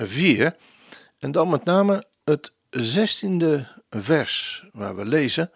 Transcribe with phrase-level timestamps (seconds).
[0.00, 0.56] 104
[1.18, 5.50] en dan met name het 16e vers waar we lezen: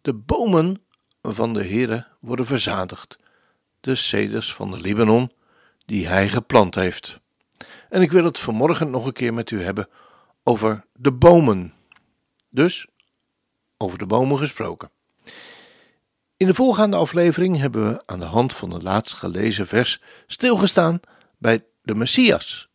[0.00, 0.82] De bomen
[1.22, 3.16] van de Heere worden verzadigd,
[3.80, 5.32] de ceders van de Libanon
[5.86, 7.20] die hij geplant heeft.
[7.88, 9.88] En ik wil het vanmorgen nog een keer met u hebben
[10.42, 11.74] over de bomen.
[12.50, 12.86] Dus
[13.76, 14.90] over de bomen gesproken.
[16.36, 21.00] In de voorgaande aflevering hebben we aan de hand van het laatst gelezen vers stilgestaan
[21.38, 22.68] bij de Messias,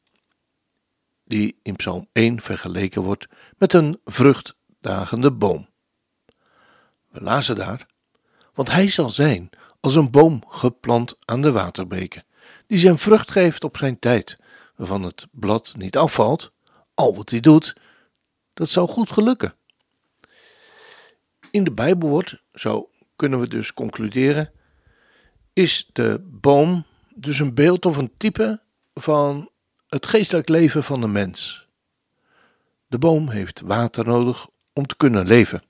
[1.30, 3.28] die in Psalm 1 vergeleken wordt
[3.58, 5.70] met een vruchtdragende boom.
[7.10, 7.86] We lazen daar,
[8.54, 9.50] want hij zal zijn
[9.80, 12.24] als een boom geplant aan de waterbeken,
[12.68, 14.38] die zijn vrucht geeft op zijn tijd,
[14.76, 16.52] waarvan het blad niet afvalt,
[16.94, 17.76] al wat hij doet,
[18.54, 19.56] dat zal goed gelukken.
[21.52, 24.52] In de Bijbel wordt, zo kunnen we dus concluderen,
[25.54, 28.62] is de boom dus een beeld of een type
[28.94, 29.50] van
[29.90, 31.68] het geestelijk leven van de mens.
[32.88, 35.64] De boom heeft water nodig om te kunnen leven.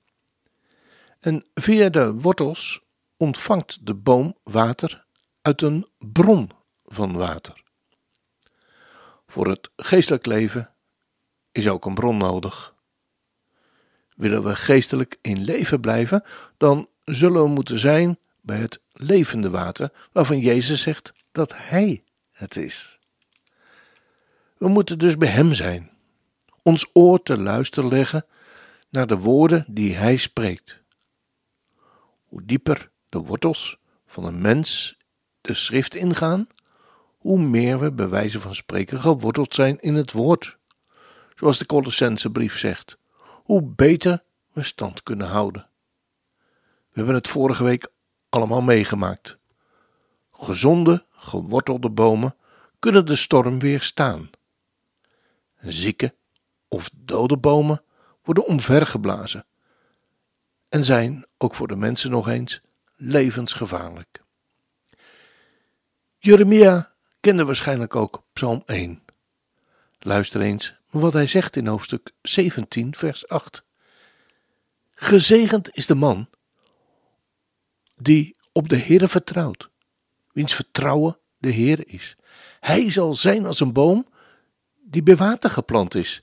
[1.20, 2.80] En via de wortels
[3.16, 5.04] ontvangt de boom water
[5.42, 6.50] uit een bron
[6.84, 7.62] van water.
[9.26, 10.70] Voor het geestelijk leven
[11.52, 12.74] is ook een bron nodig.
[14.14, 16.24] Willen we geestelijk in leven blijven,
[16.56, 22.56] dan zullen we moeten zijn bij het levende water, waarvan Jezus zegt dat Hij het
[22.56, 22.99] is.
[24.60, 25.90] We moeten dus bij Hem zijn,
[26.62, 28.26] ons oor te luisteren leggen
[28.88, 30.82] naar de woorden die Hij spreekt.
[32.24, 34.96] Hoe dieper de wortels van een mens
[35.40, 36.48] de schrift ingaan,
[37.18, 40.58] hoe meer we bij wijze van spreken geworteld zijn in het woord.
[41.34, 42.98] Zoals de Colossense brief zegt,
[43.44, 44.22] hoe beter
[44.52, 45.68] we stand kunnen houden.
[46.62, 47.92] We hebben het vorige week
[48.28, 49.38] allemaal meegemaakt.
[50.32, 52.34] Gezonde, gewortelde bomen
[52.78, 54.30] kunnen de storm weerstaan.
[55.62, 56.14] Zieke
[56.68, 57.82] of dode bomen
[58.22, 59.46] worden omvergeblazen
[60.68, 62.60] en zijn ook voor de mensen nog eens
[62.96, 64.22] levensgevaarlijk.
[66.18, 69.02] Jeremia kende waarschijnlijk ook Psalm 1.
[69.98, 73.64] Luister eens wat hij zegt in hoofdstuk 17, vers 8.
[74.94, 76.28] Gezegend is de man
[77.96, 79.70] die op de Heere vertrouwt,
[80.32, 82.16] wiens vertrouwen de Heer is.
[82.60, 84.06] Hij zal zijn als een boom
[84.90, 86.22] die bij water geplant is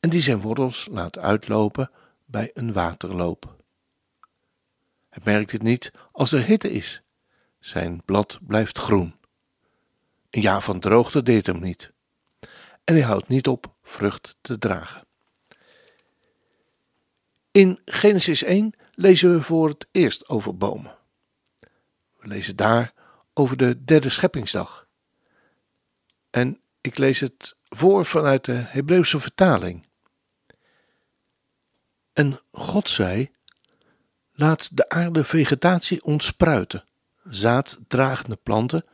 [0.00, 1.90] en die zijn wortels laat uitlopen
[2.24, 3.56] bij een waterloop.
[5.08, 7.02] Hij merkt het niet als er hitte is.
[7.58, 9.14] Zijn blad blijft groen.
[10.30, 11.92] Een jaar van droogte deed hem niet.
[12.84, 15.06] En hij houdt niet op vrucht te dragen.
[17.50, 20.96] In Genesis 1 lezen we voor het eerst over bomen.
[22.18, 22.92] We lezen daar
[23.32, 24.86] over de derde scheppingsdag.
[26.30, 29.86] En ik lees het voor vanuit de Hebreeuwse vertaling.
[32.12, 33.30] En God zei:
[34.32, 36.84] Laat de aarde vegetatie ontspruiten,
[37.24, 38.84] zaaddragende planten,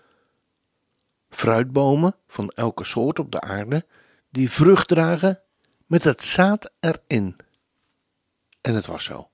[1.30, 3.86] fruitbomen van elke soort op de aarde,
[4.28, 5.40] die vrucht dragen
[5.86, 7.36] met het zaad erin.
[8.60, 9.30] En het was zo.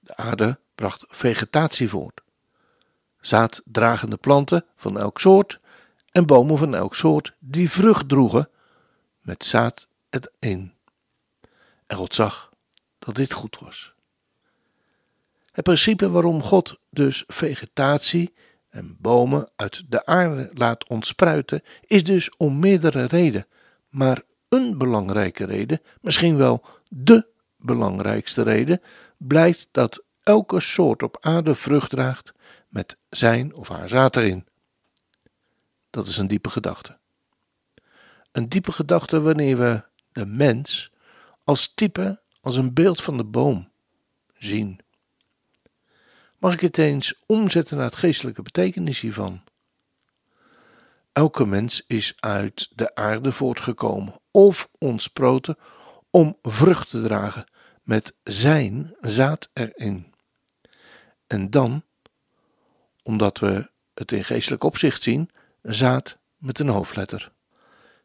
[0.00, 2.20] De aarde bracht vegetatie voort.
[3.20, 5.60] Zaaddragende planten van elk soort
[6.10, 8.48] en bomen van elk soort die vrucht droegen
[9.20, 10.72] met zaad erin.
[11.86, 12.50] En God zag
[12.98, 13.94] dat dit goed was.
[15.52, 18.34] Het principe waarom God dus vegetatie
[18.68, 23.46] en bomen uit de aarde laat ontspruiten, is dus om meerdere redenen,
[23.88, 28.80] maar een belangrijke reden, misschien wel de belangrijkste reden,
[29.16, 32.32] blijkt dat elke soort op aarde vrucht draagt
[32.68, 34.46] met zijn of haar zaad erin.
[35.90, 36.98] Dat is een diepe gedachte.
[38.32, 39.82] Een diepe gedachte wanneer we
[40.12, 40.90] de mens
[41.44, 43.70] als type, als een beeld van de boom
[44.38, 44.80] zien.
[46.38, 49.42] Mag ik het eens omzetten naar het geestelijke betekenis hiervan?
[51.12, 55.56] Elke mens is uit de aarde voortgekomen of ontsproten
[56.10, 57.44] om vrucht te dragen
[57.82, 60.14] met zijn zaad erin.
[61.26, 61.82] En dan,
[63.02, 65.30] omdat we het in geestelijk opzicht zien,
[65.62, 67.32] zaad met een hoofdletter.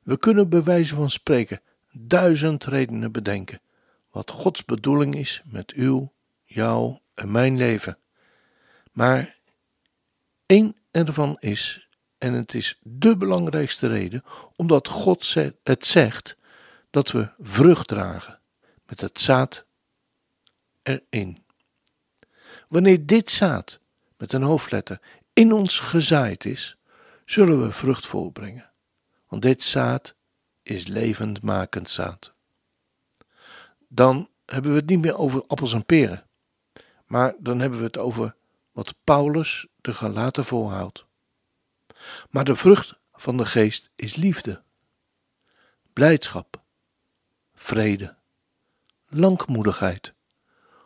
[0.04, 1.62] We kunnen bij wijze van spreken
[1.92, 3.60] duizend redenen bedenken
[4.16, 6.14] wat Gods bedoeling is met uw,
[6.44, 7.98] jouw en mijn leven.
[8.92, 9.38] Maar
[10.46, 11.88] één ervan is,
[12.18, 14.24] en het is de belangrijkste reden,
[14.56, 16.38] omdat God het zegt
[16.90, 18.40] dat we vrucht dragen
[18.86, 19.66] met het zaad
[20.84, 21.44] erin.
[22.68, 23.80] Wanneer dit zaad
[24.18, 25.00] met een hoofdletter
[25.34, 26.78] in ons gezaaid is,
[27.26, 28.72] zullen we vrucht voorbrengen.
[29.28, 30.16] Want dit zaad
[30.62, 32.34] is levendmakend zaad.
[33.88, 36.28] Dan hebben we het niet meer over appels en peren,
[37.06, 38.36] maar dan hebben we het over
[38.72, 41.06] wat Paulus de Galaten voorhoudt.
[42.30, 44.64] Maar de vrucht van de geest is liefde,
[45.94, 46.62] blijdschap,
[47.54, 48.16] vrede,
[49.08, 50.14] langmoedigheid,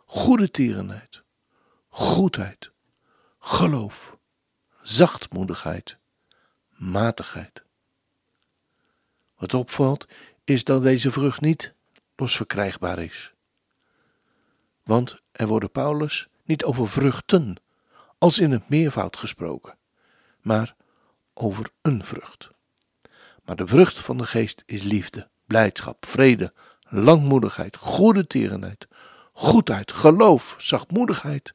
[0.06, 1.22] goede tierenheid,
[1.88, 2.70] goedheid,
[3.38, 4.16] geloof,
[4.82, 5.98] zachtmoedigheid,
[6.80, 7.62] matigheid.
[9.36, 10.06] Wat opvalt
[10.44, 11.74] is dat deze vrucht niet
[12.16, 13.32] losverkrijgbaar is.
[14.84, 17.56] Want er wordt Paulus niet over vruchten,
[18.18, 19.76] als in het meervoud gesproken,
[20.40, 20.74] maar
[21.34, 22.50] over een vrucht.
[23.44, 28.88] Maar de vrucht van de geest is liefde, blijdschap, vrede, langmoedigheid, goede tierenheid,
[29.32, 31.54] goedheid, geloof, zachtmoedigheid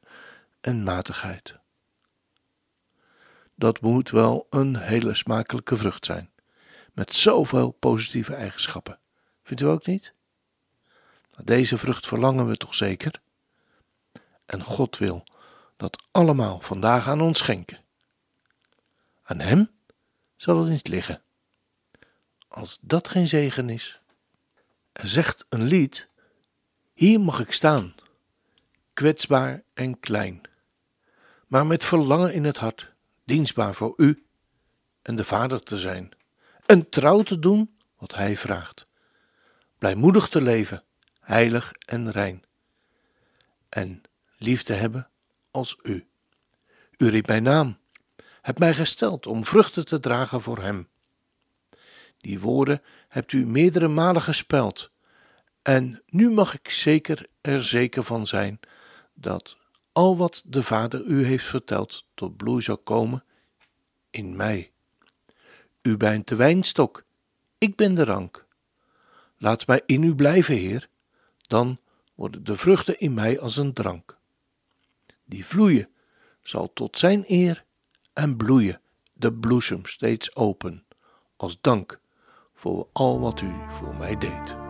[0.60, 1.58] en matigheid.
[3.58, 6.30] Dat moet wel een hele smakelijke vrucht zijn,
[6.92, 8.98] met zoveel positieve eigenschappen.
[9.42, 10.14] Vindt u ook niet?
[11.44, 13.20] Deze vrucht verlangen we toch zeker?
[14.46, 15.24] En God wil
[15.76, 17.78] dat allemaal vandaag aan ons schenken.
[19.22, 19.70] Aan Hem
[20.36, 21.22] zal het niet liggen.
[22.48, 24.00] Als dat geen zegen is.
[24.92, 26.08] Er zegt een lied:
[26.92, 27.94] Hier mag ik staan,
[28.92, 30.40] kwetsbaar en klein,
[31.46, 32.92] maar met verlangen in het hart,
[33.26, 34.26] dienstbaar voor U
[35.02, 36.10] en de Vader te zijn,
[36.66, 38.86] en trouw te doen wat Hij vraagt,
[39.78, 40.84] blijmoedig te leven,
[41.20, 42.44] heilig en rein,
[43.68, 44.02] en
[44.36, 45.08] lief te hebben
[45.50, 46.06] als U.
[46.96, 47.78] U riep mijn naam,
[48.42, 50.88] hebt mij gesteld om vruchten te dragen voor Hem.
[52.16, 54.90] Die woorden hebt u meerdere malen gespeld.
[55.62, 58.60] En nu mag ik zeker er zeker van zijn
[59.14, 59.56] dat
[59.96, 63.24] al wat de Vader u heeft verteld tot bloei zal komen
[64.10, 64.72] in mij.
[65.82, 67.04] U bent de wijnstok,
[67.58, 68.46] ik ben de rank.
[69.38, 70.88] Laat mij in u blijven, Heer,
[71.40, 71.78] dan
[72.14, 74.18] worden de vruchten in mij als een drank.
[75.24, 75.88] Die vloeien
[76.42, 77.64] zal tot zijn eer
[78.12, 78.80] en bloeien
[79.12, 80.84] de bloesem steeds open,
[81.36, 82.00] als dank
[82.54, 84.65] voor al wat u voor mij deed.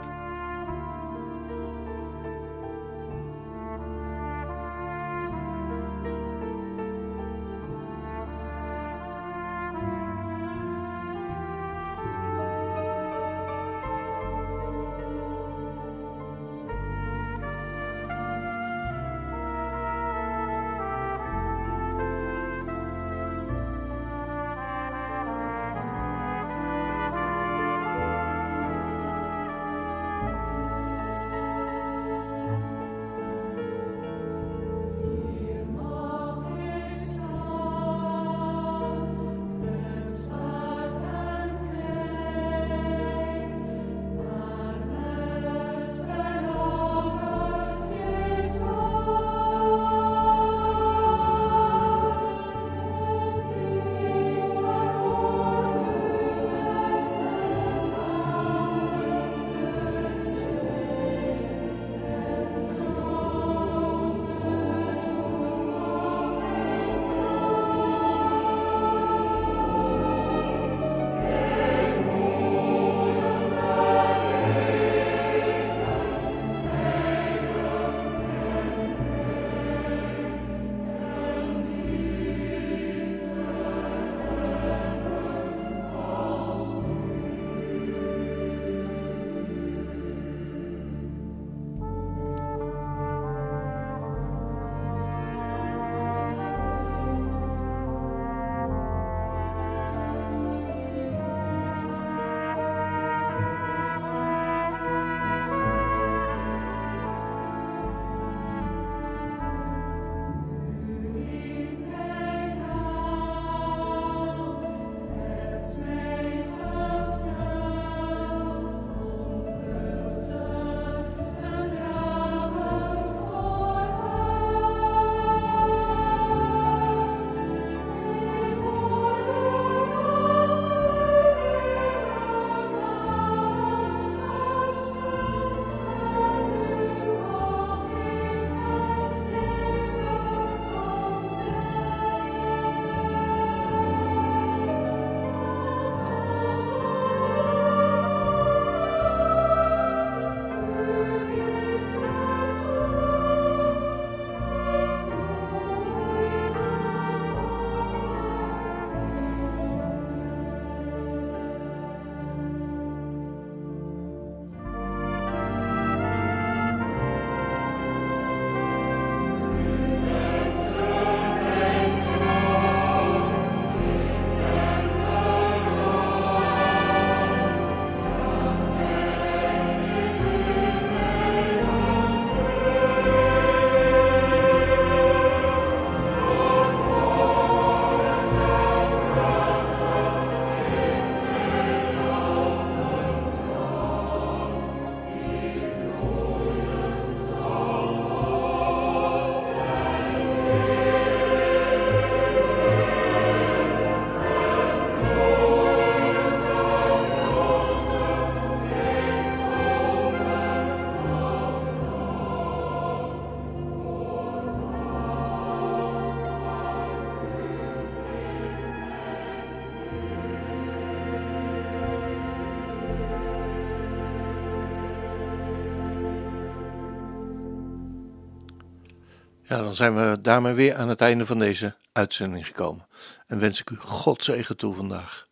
[229.48, 232.86] Ja, dan zijn we daarmee weer aan het einde van deze uitzending gekomen.
[233.26, 235.28] En wens ik u God zegen toe vandaag.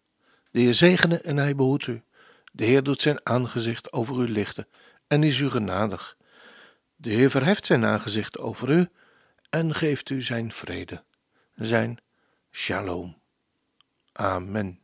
[0.51, 2.03] De Heer zegene en hij behoedt u.
[2.53, 4.69] De Heer doet zijn aangezicht over u lichten
[5.07, 6.17] en is u genadig.
[6.97, 8.89] De Heer verheft zijn aangezicht over u
[9.51, 11.05] en geeft u zijn vrede,
[11.55, 11.99] zijn
[12.51, 13.17] shalom.
[14.13, 14.84] Amen.